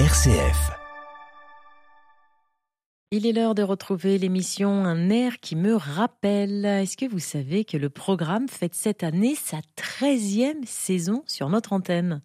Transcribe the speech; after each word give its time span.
RCF. 0.00 0.72
Il 3.12 3.28
est 3.28 3.32
l'heure 3.32 3.54
de 3.54 3.62
retrouver 3.62 4.18
l'émission 4.18 4.68
Un 4.68 5.08
air 5.08 5.38
qui 5.38 5.54
me 5.54 5.76
rappelle. 5.76 6.64
Est-ce 6.64 6.96
que 6.96 7.08
vous 7.08 7.20
savez 7.20 7.64
que 7.64 7.76
le 7.76 7.90
programme 7.90 8.48
fête 8.48 8.74
cette 8.74 9.04
année 9.04 9.36
sa 9.36 9.58
13e 9.76 10.64
saison 10.64 11.22
sur 11.26 11.48
notre 11.48 11.72
antenne? 11.72 12.22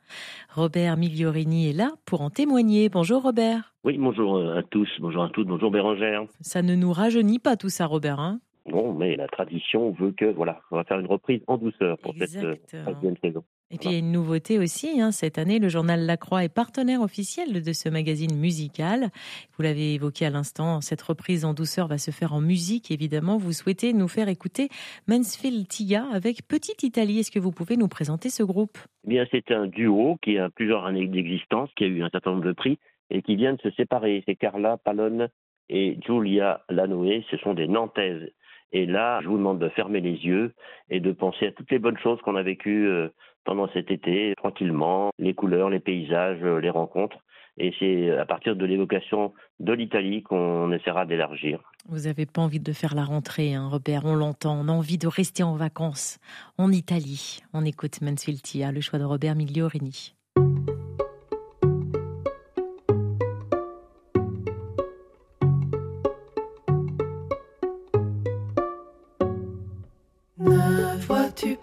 Robert 0.49 0.97
Migliorini 0.97 1.69
est 1.69 1.73
là 1.73 1.91
pour 2.05 2.21
en 2.21 2.31
témoigner. 2.31 2.89
Bonjour 2.89 3.21
Robert. 3.21 3.75
Oui, 3.83 3.99
bonjour 3.99 4.39
à 4.51 4.63
tous, 4.63 4.89
bonjour 4.99 5.23
à 5.23 5.29
toutes, 5.29 5.47
bonjour 5.47 5.69
Bérangère. 5.69 6.23
Ça 6.41 6.63
ne 6.63 6.73
nous 6.73 6.91
rajeunit 6.91 7.37
pas 7.37 7.55
tout 7.55 7.69
ça 7.69 7.85
Robert, 7.85 8.19
hein? 8.19 8.39
Non, 8.65 8.95
mais 8.95 9.15
la 9.15 9.27
tradition 9.27 9.91
veut 9.91 10.11
que, 10.11 10.25
voilà, 10.25 10.61
on 10.71 10.77
va 10.77 10.85
faire 10.85 10.99
une 10.99 11.05
reprise 11.05 11.41
en 11.45 11.57
douceur 11.57 11.99
pour 11.99 12.15
cette 12.17 12.35
euh. 12.43 12.55
13e 12.73 13.19
saison. 13.21 13.43
Et 13.71 13.77
puis 13.77 13.89
il 13.89 13.91
y 13.91 13.95
a 13.95 13.99
une 13.99 14.11
nouveauté 14.11 14.57
aussi, 14.57 14.99
hein, 14.99 15.11
cette 15.11 15.37
année, 15.37 15.59
le 15.59 15.69
journal 15.69 16.03
La 16.07 16.17
Croix 16.17 16.43
est 16.43 16.53
partenaire 16.53 17.01
officiel 17.01 17.61
de 17.61 17.71
ce 17.71 17.87
magazine 17.87 18.35
musical. 18.35 19.09
Vous 19.55 19.61
l'avez 19.61 19.93
évoqué 19.93 20.25
à 20.25 20.31
l'instant, 20.31 20.81
cette 20.81 21.03
reprise 21.03 21.45
en 21.45 21.53
douceur 21.53 21.87
va 21.87 21.99
se 21.99 22.09
faire 22.09 22.33
en 22.33 22.41
musique, 22.41 22.89
évidemment. 22.89 23.37
Vous 23.37 23.51
souhaitez 23.51 23.93
nous 23.93 24.07
faire 24.07 24.27
écouter 24.27 24.69
Mansfield 25.07 25.67
Tia 25.67 26.07
avec 26.11 26.47
Petite 26.47 26.81
Italie. 26.81 27.19
Est-ce 27.19 27.29
que 27.29 27.37
vous 27.37 27.51
pouvez 27.51 27.77
nous 27.77 27.87
présenter 27.87 28.31
ce 28.31 28.41
groupe? 28.41 28.79
Eh 29.05 29.09
bien, 29.09 29.27
c'est 29.29 29.51
un 29.51 29.67
duo 29.67 30.17
qui 30.23 30.39
a 30.39 30.49
plusieurs 30.49 30.87
années 30.87 31.05
d'existence, 31.05 31.69
qui 31.75 31.83
a 31.83 31.87
eu 31.87 32.01
un 32.01 32.09
certain 32.09 32.31
nombre 32.31 32.45
de 32.45 32.53
prix 32.53 32.79
et 33.11 33.21
qui 33.21 33.35
vient 33.35 33.53
de 33.53 33.61
se 33.61 33.69
séparer. 33.71 34.23
C'est 34.25 34.35
Carla 34.35 34.77
Palone 34.77 35.29
et 35.69 35.99
Giulia 36.03 36.63
Lanoé, 36.69 37.23
ce 37.29 37.37
sont 37.37 37.53
des 37.53 37.67
Nantaises. 37.67 38.31
Et 38.71 38.85
là, 38.85 39.19
je 39.21 39.27
vous 39.27 39.37
demande 39.37 39.59
de 39.59 39.69
fermer 39.69 39.99
les 39.99 40.13
yeux 40.13 40.53
et 40.89 40.99
de 40.99 41.11
penser 41.11 41.47
à 41.47 41.51
toutes 41.51 41.71
les 41.71 41.79
bonnes 41.79 41.97
choses 41.97 42.19
qu'on 42.21 42.35
a 42.35 42.43
vécues 42.43 42.87
euh, 42.87 43.09
pendant 43.43 43.67
cet 43.69 43.89
été, 43.89 44.33
tranquillement, 44.37 45.11
les 45.17 45.33
couleurs, 45.33 45.69
les 45.69 45.79
paysages, 45.79 46.43
euh, 46.43 46.59
les 46.59 46.69
rencontres. 46.69 47.17
Et 47.57 47.73
c'est 47.79 48.11
à 48.17 48.25
partir 48.25 48.55
de 48.55 48.65
l'évocation 48.65 49.33
de 49.59 49.73
l'Italie 49.73 50.23
qu'on 50.23 50.71
essaiera 50.71 51.05
d'élargir. 51.05 51.59
Vous 51.89 52.07
n'avez 52.07 52.25
pas 52.25 52.41
envie 52.41 52.61
de 52.61 52.71
faire 52.71 52.95
la 52.95 53.03
rentrée, 53.03 53.53
hein, 53.53 53.67
Robert, 53.67 54.05
on 54.05 54.15
l'entend. 54.15 54.57
On 54.57 54.69
a 54.69 54.71
envie 54.71 54.97
de 54.97 55.07
rester 55.07 55.43
en 55.43 55.55
vacances 55.55 56.19
en 56.57 56.71
Italie. 56.71 57.41
On 57.53 57.65
écoute 57.65 58.01
Mansfield 58.01 58.41
Tia, 58.41 58.71
le 58.71 58.79
choix 58.79 58.97
de 58.97 59.03
Robert 59.03 59.35
Migliorini. 59.35 60.15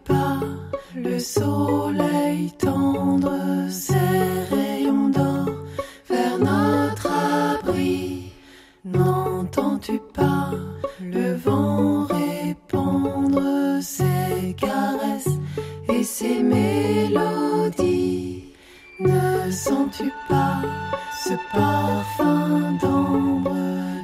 Pas 0.07 0.41
le 0.95 1.19
soleil 1.19 2.51
tendre 2.53 3.69
ses 3.69 3.93
rayons 4.51 5.11
d'or 5.11 5.51
vers 6.09 6.39
notre 6.39 7.11
abri? 7.11 8.33
N'entends-tu 8.87 10.01
pas 10.15 10.51
le 11.03 11.35
vent 11.35 12.07
répandre 12.07 13.83
ses 13.83 14.55
caresses 14.57 15.29
et 15.91 16.05
ses 16.05 16.43
mélodies? 16.43 17.35
Ne 19.01 19.51
sens-tu 19.51 20.11
pas 20.27 20.63
ce 21.23 21.35
parfum 21.53 22.79
d'ambre 22.81 23.53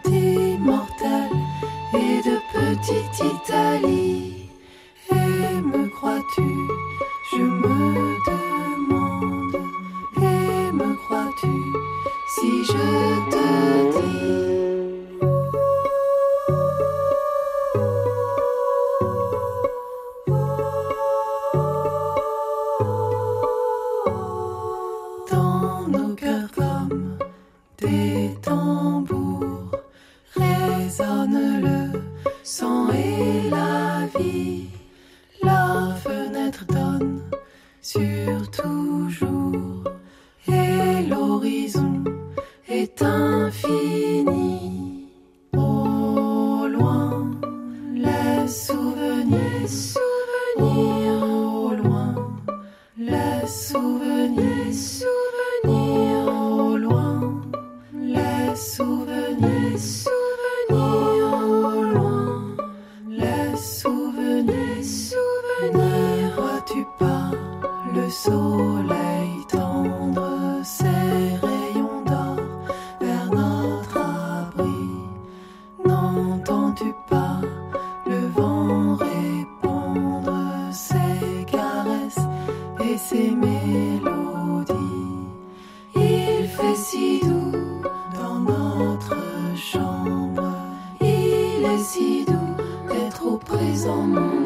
d'immortel 0.05 1.31
et 1.95 2.21
de 2.29 2.37
petite 2.53 3.42
Il 85.95 86.47
fait 86.49 86.77
si 86.77 87.21
doux 87.21 87.53
dans 88.15 88.41
notre 88.41 89.17
chambre, 89.57 90.55
il 91.01 91.65
est 91.65 91.85
si 91.85 92.25
doux 92.25 92.57
d'être 92.89 93.27
au 93.27 93.39
présent, 93.39 94.03
mon. 94.03 94.43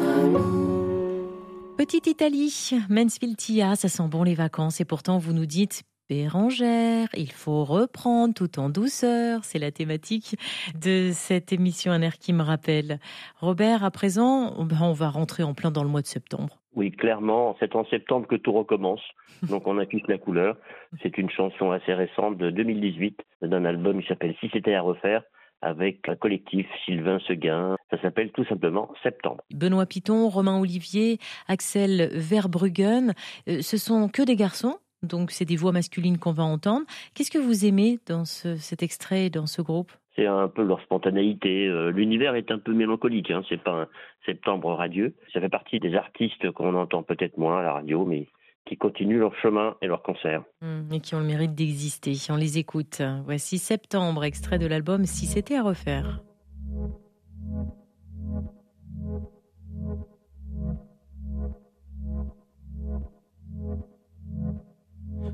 Petite 1.77 2.07
Italie, 2.07 2.71
Mansfield 2.89 3.37
Tia, 3.37 3.75
ça 3.77 3.87
sent 3.87 4.07
bon 4.09 4.23
les 4.23 4.35
vacances 4.35 4.81
et 4.81 4.85
pourtant 4.85 5.19
vous 5.19 5.31
nous 5.31 5.45
dites 5.45 5.83
Bérangère, 6.09 7.07
il 7.15 7.31
faut 7.31 7.63
reprendre 7.63 8.33
tout 8.33 8.59
en 8.59 8.69
douceur. 8.69 9.45
C'est 9.45 9.59
la 9.59 9.71
thématique 9.71 10.37
de 10.75 11.11
cette 11.13 11.53
émission 11.53 11.91
Un 11.91 12.01
air 12.01 12.17
qui 12.17 12.33
me 12.33 12.43
rappelle. 12.43 12.99
Robert, 13.39 13.83
à 13.83 13.91
présent, 13.91 14.63
ben, 14.63 14.81
on 14.81 14.93
va 14.93 15.09
rentrer 15.09 15.43
en 15.43 15.53
plein 15.53 15.69
dans 15.69 15.83
le 15.83 15.89
mois 15.89 16.01
de 16.01 16.07
septembre. 16.07 16.59
Oui, 16.77 16.91
clairement, 16.91 17.55
c'est 17.59 17.75
en 17.75 17.85
septembre 17.85 18.27
que 18.27 18.35
tout 18.35 18.51
recommence. 18.51 19.01
Donc 19.49 19.65
on 19.65 19.79
affiche 19.79 20.03
la 20.07 20.19
couleur. 20.19 20.55
C'est 21.01 21.17
une 21.17 21.29
chanson 21.31 21.71
assez 21.71 21.91
récente 21.91 22.37
de 22.37 22.51
2018 22.51 23.19
d'un 23.41 23.65
album 23.65 23.99
qui 23.99 24.07
s'appelle 24.07 24.35
Si 24.39 24.47
c'était 24.53 24.75
à 24.75 24.81
refaire 24.81 25.23
avec 25.63 26.07
un 26.07 26.15
collectif 26.15 26.67
Sylvain 26.85 27.17
Seguin. 27.27 27.77
Ça 27.89 27.99
s'appelle 27.99 28.31
tout 28.31 28.45
simplement 28.45 28.93
Septembre. 29.01 29.43
Benoît 29.51 29.87
Piton, 29.87 30.29
Romain 30.29 30.59
Olivier, 30.59 31.17
Axel 31.47 32.11
Verbruggen, 32.13 33.15
euh, 33.49 33.61
ce 33.61 33.77
sont 33.77 34.07
que 34.07 34.21
des 34.21 34.35
garçons 34.35 34.77
donc 35.03 35.31
c'est 35.31 35.45
des 35.45 35.55
voix 35.55 35.71
masculines 35.71 36.17
qu'on 36.17 36.31
va 36.31 36.43
entendre. 36.43 36.85
Qu'est-ce 37.13 37.31
que 37.31 37.37
vous 37.37 37.65
aimez 37.65 37.99
dans 38.07 38.25
ce, 38.25 38.55
cet 38.55 38.81
extrait, 38.81 39.29
dans 39.29 39.45
ce 39.45 39.61
groupe? 39.61 39.91
C'est 40.17 40.25
un 40.25 40.47
peu 40.47 40.63
leur 40.63 40.81
spontanéité. 40.81 41.67
Euh, 41.67 41.91
L'univers 41.91 42.35
est 42.35 42.49
un 42.49 42.57
peu 42.57 42.73
mélancolique. 42.73 43.29
Hein. 43.29 43.43
C'est 43.47 43.61
pas 43.61 43.83
un 43.83 43.87
septembre 44.25 44.73
radieux. 44.73 45.13
Ça 45.31 45.39
fait 45.39 45.49
partie 45.49 45.79
des 45.79 45.93
artistes 45.95 46.51
qu'on 46.51 46.73
entend 46.75 47.03
peut-être 47.03 47.37
moins 47.37 47.59
à 47.59 47.63
la 47.63 47.73
radio, 47.73 48.03
mais 48.03 48.27
qui 48.65 48.77
continuent 48.77 49.19
leur 49.19 49.35
chemin 49.35 49.75
et 49.81 49.87
leur 49.87 50.01
concert. 50.01 50.43
Hum, 50.61 50.87
Et 50.91 50.99
qui 50.99 51.13
ont 51.15 51.19
le 51.19 51.25
mérite 51.25 51.53
d'exister. 51.53 52.13
On 52.29 52.35
les 52.35 52.57
écoute. 52.57 53.01
Voici 53.25 53.59
Septembre, 53.59 54.23
extrait 54.23 54.57
de 54.57 54.65
l'album 54.67 55.05
Si 55.05 55.25
c'était 55.27 55.55
à 55.55 55.63
refaire. 55.63 56.21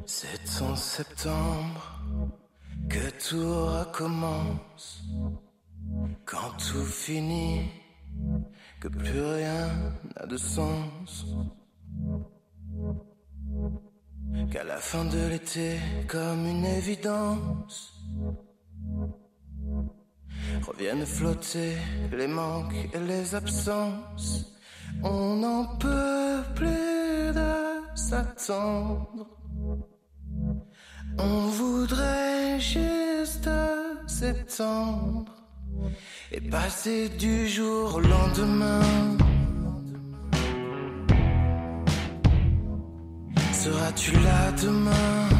'C'est 0.06 0.62
en 0.62 0.76
septembre 0.76 2.03
que 2.90 3.10
tout 3.30 3.66
recommence. 3.66 5.04
Quand 6.26 6.52
tout 6.58 6.86
finit, 6.86 7.70
que 8.80 8.88
plus 8.88 9.22
rien 9.22 9.70
n'a 10.16 10.26
de 10.26 10.38
sens. 10.38 11.26
Qu'à 14.52 14.64
la 14.64 14.78
fin 14.78 15.06
de 15.06 15.28
l'été, 15.28 15.78
comme 16.08 16.46
une 16.46 16.66
évidence, 16.66 17.94
reviennent 20.68 21.06
flotter 21.06 21.78
les 22.12 22.28
manques 22.28 22.76
et 22.94 23.00
les 23.00 23.36
absences. 23.36 24.54
On 25.04 25.38
n'en 25.38 25.78
peut 25.78 26.44
plus 26.56 27.34
de 27.34 27.96
s'attendre. 27.96 29.28
On 31.18 31.48
voudrait 31.48 32.60
juste 32.60 33.50
s'étendre 34.08 35.32
et 36.32 36.42
passer 36.42 37.10
du 37.10 37.48
jour 37.48 37.96
au 37.96 38.00
lendemain. 38.00 38.82
Seras-tu 43.52 44.12
là 44.12 44.52
demain? 44.62 45.33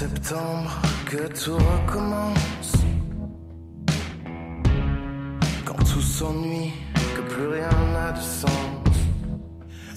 Septembre 0.00 0.70
que 1.04 1.28
tout 1.40 1.58
recommence. 1.72 2.72
Quand 5.66 5.82
tout 5.90 6.00
s'ennuie, 6.00 6.72
que 7.14 7.20
plus 7.32 7.48
rien 7.48 7.76
n'a 7.92 8.12
de 8.12 8.22
sens. 8.40 8.96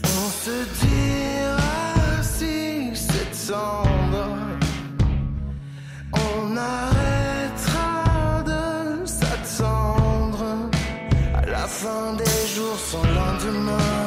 On 0.04 0.28
se 0.44 0.58
dira 0.84 2.22
si 2.22 2.94
c'est 2.94 3.32
tendre. 3.48 4.28
On 6.28 6.58
arrêtera 6.58 8.44
de 8.52 9.06
s'attendre 9.06 10.46
à 11.34 11.46
la 11.46 11.66
fin 11.80 12.14
des 12.22 12.40
jours 12.54 12.80
sans 12.92 13.06
lendemain. 13.20 14.03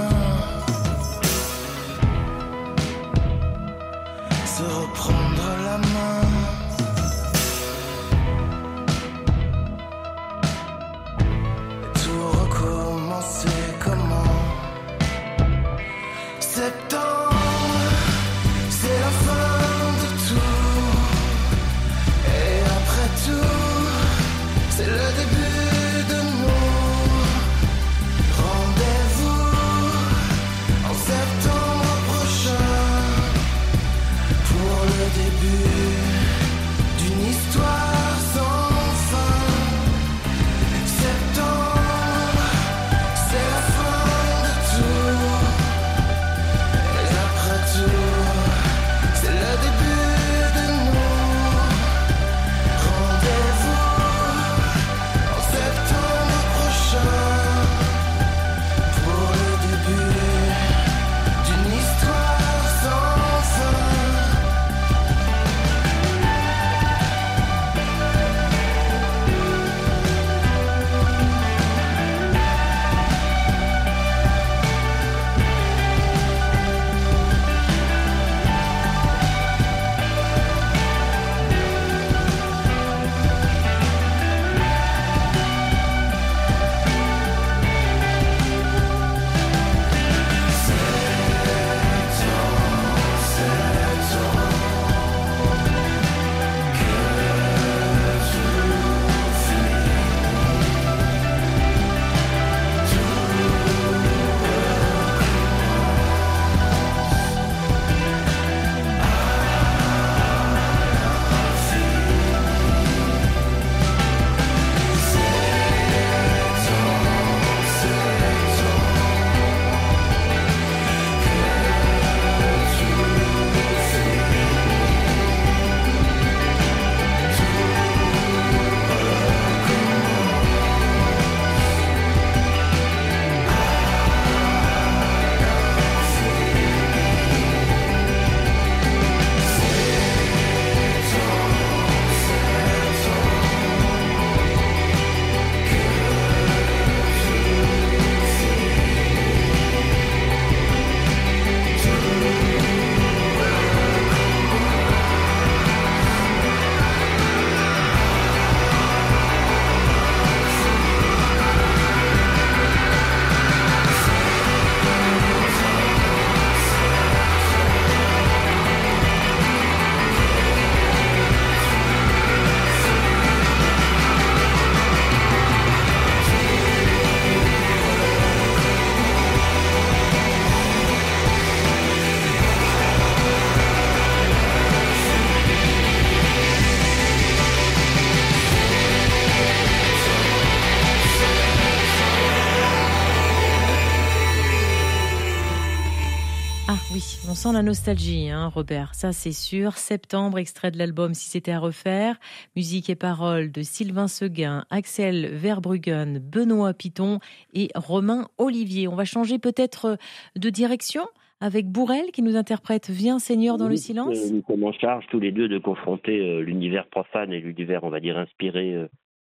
Ah 196.69 196.75
oui, 196.93 197.21
on 197.31 197.35
sent 197.35 197.53
la 197.53 197.63
nostalgie, 197.63 198.29
hein, 198.29 198.49
Robert. 198.49 198.93
Ça, 198.97 199.13
c'est 199.13 199.31
sûr. 199.31 199.75
Septembre, 199.75 200.39
extrait 200.39 200.73
de 200.73 200.79
l'album 200.79 201.15
Si 201.15 201.31
c'était 201.31 201.53
à 201.53 201.61
refaire. 201.61 202.19
Musique 202.57 202.91
et 202.91 202.97
paroles 202.97 203.53
de 203.53 203.63
Sylvain 203.63 204.09
Seguin, 204.09 204.65
Axel 204.71 205.27
Verbruggen, 205.27 206.19
Benoît 206.19 206.75
Piton 206.75 207.21
et 207.55 207.69
Romain 207.77 208.27
Olivier. 208.37 208.89
On 208.89 208.97
va 208.97 209.05
changer 209.05 209.39
peut-être 209.39 209.97
de 210.35 210.51
direction 210.51 211.07
avec 211.41 211.69
Bourrel 211.69 212.11
qui 212.13 212.23
nous 212.23 212.37
interprète 212.37 212.91
Viens 212.91 213.21
Seigneur 213.21 213.59
dans 213.59 213.69
le 213.69 213.77
silence. 213.77 214.33
Nous 214.33 214.43
sommes 214.49 214.65
en 214.65 214.73
charge 214.73 215.05
tous 215.09 215.21
les 215.21 215.31
deux 215.31 215.47
de 215.47 215.59
confronter 215.59 216.41
l'univers 216.41 216.89
profane 216.89 217.33
et 217.33 217.39
l'univers, 217.39 217.85
on 217.85 217.91
va 217.91 218.01
dire, 218.01 218.19
inspiré 218.19 218.75
euh, 218.75 218.89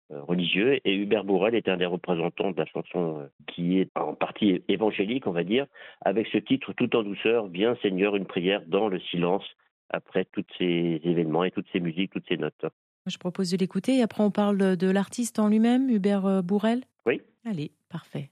religieux. 0.10 0.80
Et 0.86 0.96
Hubert 0.96 1.24
Bourrel 1.24 1.56
est 1.56 1.68
un 1.68 1.78
des 1.78 1.86
représentants 1.86 2.52
de 2.52 2.58
la 2.58 2.66
chanson 2.66 3.20
euh, 3.20 3.28
qui 3.48 3.80
est 3.80 3.90
en 3.96 4.14
partie 4.14 4.64
évangélique, 4.68 5.28
on 5.28 5.32
va 5.32 5.44
dire, 5.44 5.66
avec 6.02 6.28
ce 6.28 6.38
titre 6.38 6.74
Tout 6.74 6.96
en 6.96 7.04
douceur, 7.04 7.48
Viens 7.48 7.76
Seigneur, 7.82 8.16
une 8.16 8.26
prière 8.26 8.62
dans 8.68 8.88
le 8.88 9.00
silence, 9.00 9.44
après 9.90 10.26
tous 10.26 10.46
ces 10.58 11.02
événements 11.04 11.44
et 11.44 11.52
toutes 11.52 11.68
ces 11.72 11.80
musiques, 11.80 12.12
toutes 12.12 12.28
ces 12.28 12.38
notes. 12.38 12.66
Je 13.06 13.18
propose 13.18 13.52
de 13.52 13.58
l'écouter 13.58 13.98
et 13.98 14.02
après 14.02 14.24
on 14.24 14.32
parle 14.32 14.78
de 14.78 14.90
l'artiste 14.90 15.38
en 15.40 15.50
lui-même, 15.50 15.90
Hubert 15.90 16.26
euh, 16.26 16.42
Bourrel 16.42 16.84
Oui. 17.06 17.22
Allez, 17.46 17.72
parfait. 17.90 18.32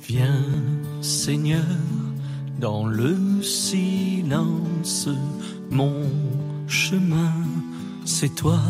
Viens 0.00 0.42
Seigneur 1.02 1.62
dans 2.58 2.86
le 2.86 3.42
silence 3.42 5.08
mon 5.70 6.02
chemin, 6.66 7.32
c'est 8.04 8.34
toi. 8.34 8.60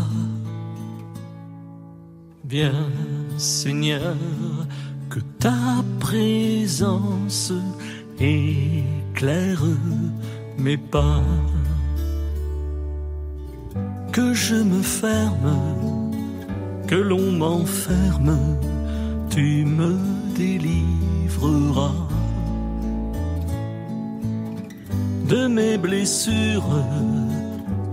Viens, 2.45 2.91
Seigneur, 3.37 4.17
que 5.09 5.21
ta 5.39 5.85
présence 5.99 7.53
éclaire 8.19 9.63
mes 10.59 10.77
pas. 10.77 11.23
Que 14.13 14.35
je 14.35 14.57
me 14.57 14.83
ferme, 14.83 16.11
que 16.87 16.97
l'on 16.97 17.33
m'enferme, 17.33 18.37
tu 19.31 19.65
me 19.65 19.97
délivreras 20.37 22.10
de 25.31 25.47
mes 25.47 25.79
blessures, 25.79 26.85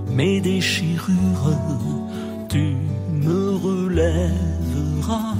mes 0.09 0.41
déchirures, 0.41 1.51
tu 2.49 2.75
me 3.11 3.55
relèveras. 3.67 5.35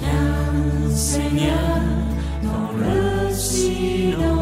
Viens, 0.00 0.90
Seigneur, 0.94 1.80
dans 2.42 2.70
le 2.84 3.34
silence, 3.34 4.33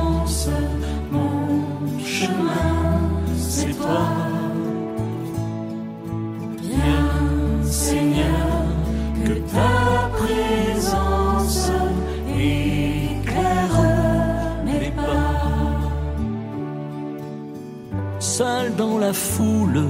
la 19.12 19.19
foule, 19.19 19.85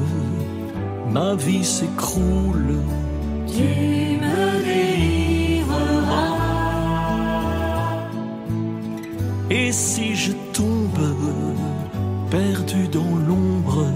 ma 1.13 1.35
vie 1.37 1.65
s'écroule. 1.65 2.75
Tu 3.47 3.69
me 4.23 4.41
délivreras. 4.67 6.39
Et 9.51 9.71
si 9.71 10.17
je 10.17 10.33
tombe, 10.53 11.07
perdu 12.31 12.89
dans 12.89 13.15
l'ombre, 13.29 13.87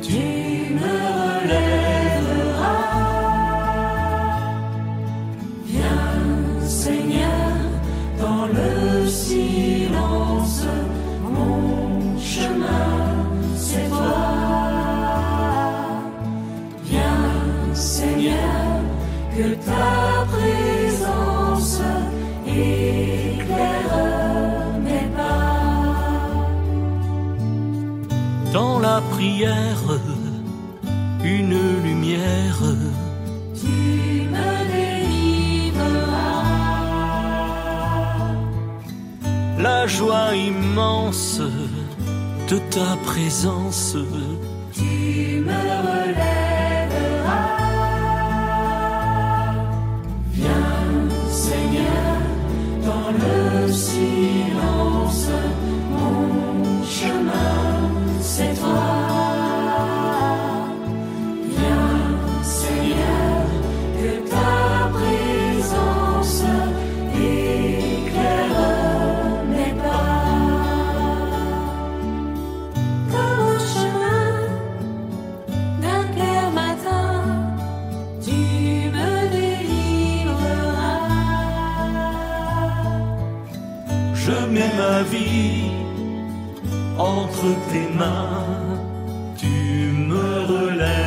tu 0.00 0.74
me 0.80 1.21
immense 40.72 41.40
de 42.48 42.58
ta 42.70 42.96
présence. 43.04 43.96
Tu 44.72 45.42
me 45.46 45.62
relèveras. 45.88 46.62
Viens, 50.32 51.08
Seigneur, 51.30 52.16
dans 52.86 53.10
le 53.22 53.72
silence, 53.72 54.11
entre 87.02 87.48
tes 87.70 87.88
mains, 87.98 88.80
tu 89.36 89.92
me 90.08 90.26
relèveras. 90.54 91.01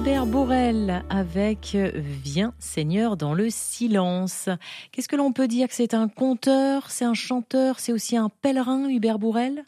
Hubert 0.00 0.24
Bourrel 0.24 1.02
avec 1.10 1.76
Viens 2.24 2.54
Seigneur 2.58 3.18
dans 3.18 3.34
le 3.34 3.50
silence. 3.50 4.48
Qu'est-ce 4.92 5.10
que 5.10 5.16
l'on 5.16 5.34
peut 5.34 5.46
dire 5.46 5.68
que 5.68 5.74
c'est 5.74 5.92
un 5.92 6.08
conteur, 6.08 6.90
c'est 6.90 7.04
un 7.04 7.12
chanteur, 7.12 7.78
c'est 7.78 7.92
aussi 7.92 8.16
un 8.16 8.30
pèlerin, 8.30 8.88
Hubert 8.88 9.18
Bourrel 9.18 9.62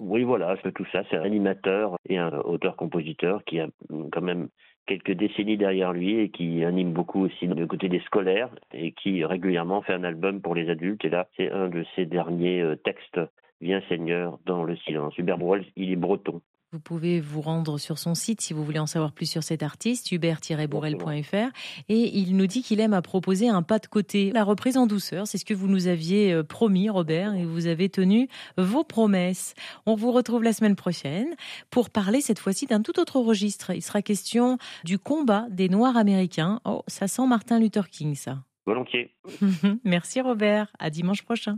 Oui, 0.00 0.24
voilà, 0.24 0.56
c'est 0.64 0.72
tout 0.72 0.86
ça. 0.90 1.04
C'est 1.08 1.16
un 1.16 1.22
animateur 1.22 1.98
et 2.08 2.18
un 2.18 2.32
auteur-compositeur 2.32 3.44
qui 3.44 3.60
a 3.60 3.68
quand 4.10 4.22
même 4.22 4.48
quelques 4.88 5.12
décennies 5.12 5.56
derrière 5.56 5.92
lui 5.92 6.18
et 6.18 6.30
qui 6.30 6.64
anime 6.64 6.92
beaucoup 6.92 7.24
aussi 7.24 7.46
du 7.46 7.66
côté 7.68 7.88
des 7.88 8.00
scolaires 8.00 8.50
et 8.74 8.90
qui 8.90 9.24
régulièrement 9.24 9.82
fait 9.82 9.94
un 9.94 10.02
album 10.02 10.40
pour 10.40 10.56
les 10.56 10.68
adultes. 10.68 11.04
Et 11.04 11.10
là, 11.10 11.28
c'est 11.36 11.52
un 11.52 11.68
de 11.68 11.84
ses 11.94 12.06
derniers 12.06 12.60
euh, 12.60 12.74
textes, 12.74 13.20
Viens 13.60 13.82
Seigneur 13.88 14.40
dans 14.46 14.64
le 14.64 14.76
silence. 14.78 15.16
Hubert 15.16 15.38
Bourrel, 15.38 15.64
il 15.76 15.92
est 15.92 15.96
breton. 15.96 16.42
Vous 16.72 16.80
pouvez 16.80 17.20
vous 17.20 17.40
rendre 17.40 17.78
sur 17.78 17.96
son 17.96 18.16
site 18.16 18.40
si 18.40 18.52
vous 18.52 18.64
voulez 18.64 18.80
en 18.80 18.86
savoir 18.86 19.12
plus 19.12 19.26
sur 19.26 19.44
cet 19.44 19.62
artiste, 19.62 20.10
hubert-bourrel.fr. 20.10 21.52
Et 21.88 22.18
il 22.18 22.36
nous 22.36 22.48
dit 22.48 22.62
qu'il 22.62 22.80
aime 22.80 22.92
à 22.92 23.02
proposer 23.02 23.48
un 23.48 23.62
pas 23.62 23.78
de 23.78 23.86
côté. 23.86 24.32
La 24.32 24.42
reprise 24.42 24.76
en 24.76 24.88
douceur, 24.88 25.28
c'est 25.28 25.38
ce 25.38 25.44
que 25.44 25.54
vous 25.54 25.68
nous 25.68 25.86
aviez 25.86 26.32
euh, 26.32 26.42
promis, 26.42 26.90
Robert, 26.90 27.34
et 27.34 27.44
vous 27.44 27.68
avez 27.68 27.88
tenu 27.88 28.28
vos 28.58 28.82
promesses. 28.82 29.54
On 29.86 29.94
vous 29.94 30.10
retrouve 30.10 30.42
la 30.42 30.52
semaine 30.52 30.74
prochaine 30.74 31.36
pour 31.70 31.88
parler 31.88 32.20
cette 32.20 32.40
fois-ci 32.40 32.66
d'un 32.66 32.82
tout 32.82 32.98
autre 32.98 33.20
registre. 33.20 33.70
Il 33.70 33.82
sera 33.82 34.02
question 34.02 34.58
du 34.84 34.98
combat 34.98 35.46
des 35.50 35.68
Noirs 35.68 35.96
américains. 35.96 36.60
Oh, 36.64 36.82
ça 36.88 37.06
sent 37.06 37.28
Martin 37.28 37.60
Luther 37.60 37.88
King, 37.88 38.16
ça. 38.16 38.42
Volontiers. 38.66 39.14
Merci, 39.84 40.20
Robert. 40.20 40.72
À 40.80 40.90
dimanche 40.90 41.22
prochain. 41.22 41.56